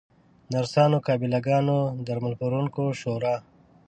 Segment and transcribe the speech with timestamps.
[0.53, 3.35] نرسانو، قابله ګانو، درمل پلورونکو شورا